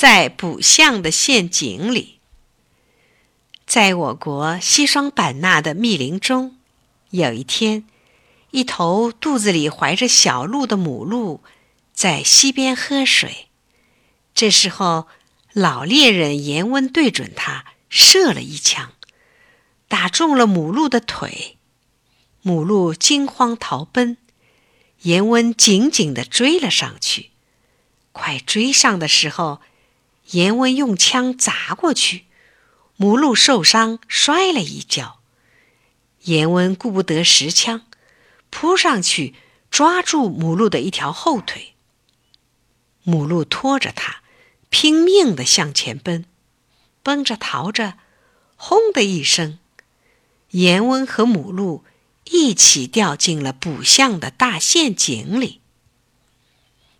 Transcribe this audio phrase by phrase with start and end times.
[0.00, 2.20] 在卜相的陷阱里。
[3.66, 6.56] 在我国西双版纳的密林中，
[7.10, 7.84] 有一天，
[8.52, 11.42] 一头肚子里怀着小鹿的母鹿
[11.92, 13.48] 在溪边喝水。
[14.36, 15.08] 这时候，
[15.52, 18.92] 老猎人严温对准它射了一枪，
[19.88, 21.56] 打中了母鹿的腿。
[22.42, 24.16] 母鹿惊慌逃奔，
[25.02, 27.30] 严温紧紧地追了上去。
[28.12, 29.60] 快追上的时候，
[30.30, 32.24] 严温用枪砸过去，
[32.96, 35.20] 母鹿受伤摔了一跤。
[36.22, 37.86] 严温顾不得拾枪，
[38.50, 39.34] 扑上去
[39.70, 41.74] 抓住母鹿的一条后腿。
[43.02, 44.22] 母鹿拖着他，
[44.68, 46.24] 拼命地向前奔，
[47.02, 47.94] 奔着逃着，
[48.56, 49.58] 轰的一声，
[50.50, 51.84] 严温和母鹿。
[52.30, 55.62] 一起掉进了卜相的大陷阱里。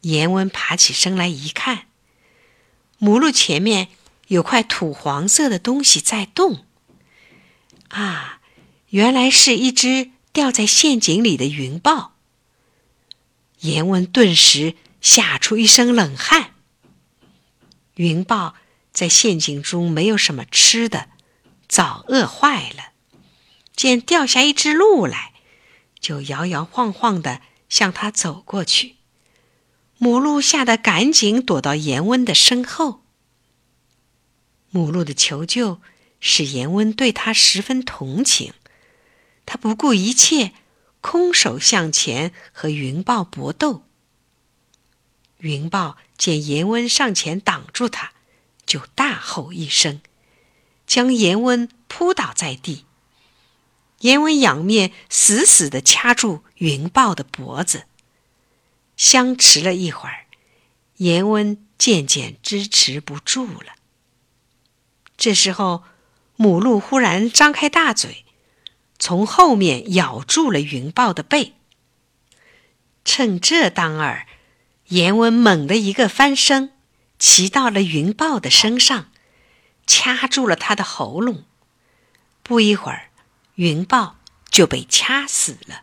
[0.00, 1.86] 严温爬起身来一看，
[3.02, 3.88] 母鹿前面
[4.28, 6.64] 有块土黄色的东西在动。
[7.88, 8.40] 啊，
[8.90, 12.12] 原来是一只掉在陷阱里的云豹。
[13.58, 16.54] 严文顿时吓出一身冷汗。
[17.96, 18.54] 云豹
[18.92, 21.08] 在陷阱中没有什么吃的，
[21.66, 22.92] 早饿坏了。
[23.74, 25.32] 见掉下一只鹿来，
[25.98, 28.94] 就摇摇晃晃的向他走过去。
[30.02, 33.04] 母鹿吓得赶紧躲到严温的身后。
[34.70, 35.80] 母鹿的求救
[36.18, 38.52] 使严温对他十分同情，
[39.46, 40.54] 他不顾一切，
[41.00, 43.84] 空手向前和云豹搏斗。
[45.38, 48.10] 云豹见严温上前挡住他，
[48.66, 50.00] 就大吼一声，
[50.84, 52.86] 将严温扑倒在地。
[54.00, 57.84] 严温仰面死死地掐住云豹的脖子，
[58.96, 60.26] 相持了一会儿，
[60.96, 63.74] 严温渐渐支持不住了。
[65.16, 65.84] 这时候，
[66.36, 68.24] 母鹿忽然张开大嘴，
[68.98, 71.54] 从后面咬住了云豹的背。
[73.04, 74.26] 趁这当儿，
[74.88, 76.72] 严温猛地一个翻身，
[77.18, 79.10] 骑到了云豹的身上，
[79.86, 81.44] 掐住了他的喉咙。
[82.42, 83.08] 不一会儿。
[83.56, 84.16] 云豹
[84.50, 85.82] 就被掐死了。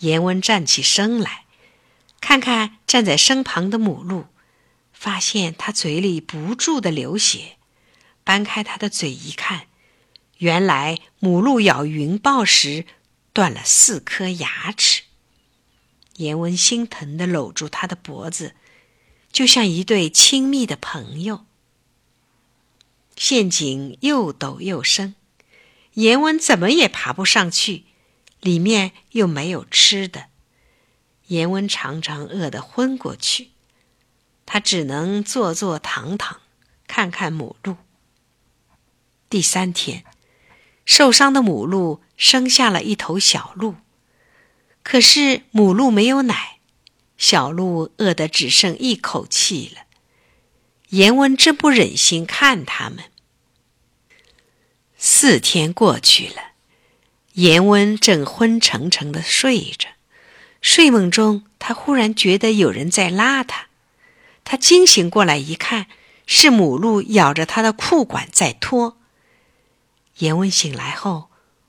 [0.00, 1.41] 严温站起身来，
[2.22, 4.26] 看看站在身旁的母鹿，
[4.92, 7.58] 发现它嘴里不住的流血，
[8.22, 9.66] 掰开它的嘴一看，
[10.38, 12.86] 原来母鹿咬云豹时
[13.32, 15.02] 断了四颗牙齿。
[16.16, 18.54] 严温心疼的搂住它的脖子，
[19.32, 21.44] 就像一对亲密的朋友。
[23.16, 25.16] 陷阱又陡又深。
[25.94, 27.84] 严文怎么也爬不上去，
[28.40, 30.28] 里面又没有吃的，
[31.32, 33.52] 严温常常饿得昏过去，
[34.44, 36.42] 他只能坐坐躺躺，
[36.86, 37.76] 看看母鹿。
[39.30, 40.04] 第三天，
[40.84, 43.76] 受伤的母鹿生下了一头小鹿，
[44.82, 46.58] 可是母鹿没有奶，
[47.16, 49.84] 小鹿饿得只剩一口气了。
[50.90, 53.04] 严温真不忍心看他们。
[54.98, 56.52] 四天过去了，
[57.32, 59.88] 严温正昏沉沉的睡着，
[60.62, 63.66] 睡梦中他忽然觉得有人在拉他，
[64.44, 65.86] 他惊醒过来一看，
[66.26, 68.96] 是母鹿咬着他的裤管在拖。
[70.18, 71.28] 严温醒来后，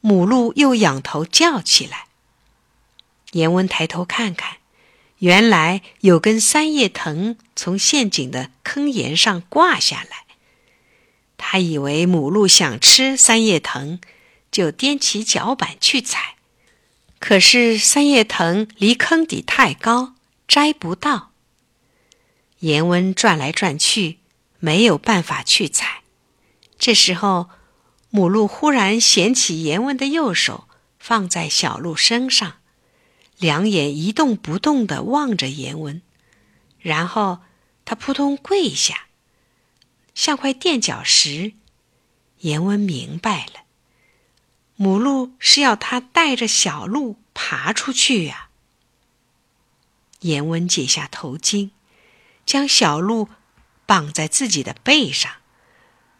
[0.00, 2.06] 母鹿又仰头叫起来。
[3.32, 4.58] 严温抬头看看，
[5.18, 10.24] 原来有根三叶藤从陷阱的坑沿上挂下来。
[11.36, 13.98] 他以为母鹿想吃三叶藤，
[14.52, 16.36] 就踮起脚板去踩，
[17.26, 20.12] 可是三叶藤离坑底太高，
[20.46, 21.30] 摘不到。
[22.58, 24.18] 严温转来转去，
[24.58, 26.02] 没有办法去采。
[26.78, 27.48] 这时候，
[28.10, 30.68] 母鹿忽然衔起严温的右手，
[30.98, 32.58] 放在小鹿身上，
[33.38, 36.02] 两眼一动不动地望着严温，
[36.78, 37.38] 然后
[37.86, 39.06] 他扑通跪下。
[40.14, 41.54] 像块垫脚石，
[42.40, 43.63] 严温明白了，
[44.76, 48.48] 母鹿是要它带着小鹿爬出去呀。
[50.20, 51.70] 严温解下头巾，
[52.46, 53.28] 将小鹿
[53.86, 55.30] 绑在自己的背上，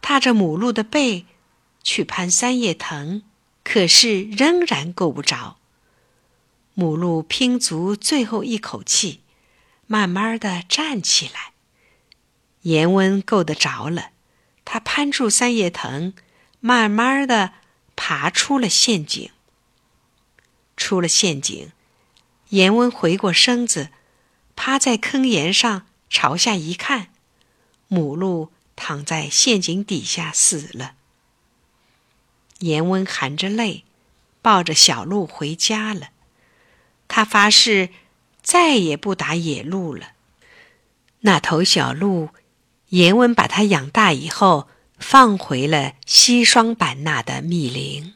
[0.00, 1.26] 踏着母鹿的背
[1.82, 3.22] 去攀三叶藤，
[3.62, 5.58] 可是仍然够不着。
[6.74, 9.20] 母鹿拼足最后一口气，
[9.86, 11.52] 慢慢的站起来。
[12.62, 14.10] 严温够得着了，
[14.64, 16.14] 他攀住三叶藤，
[16.60, 17.52] 慢慢的
[18.02, 19.30] 爬出了陷阱。
[20.74, 21.70] 出了陷阱，
[22.48, 23.90] 严温回过身子，
[24.56, 27.08] 趴在坑沿上朝下一看，
[27.88, 30.94] 母鹿躺在陷阱底下死了。
[32.60, 33.84] 严温含着泪，
[34.40, 36.08] 抱着小鹿回家了。
[37.06, 37.90] 他发誓
[38.40, 40.12] 再也不打野鹿了。
[41.20, 42.30] 那头小鹿，
[42.88, 44.70] 严温把它养大以后，
[45.00, 48.14] 放回了西双版纳的密林。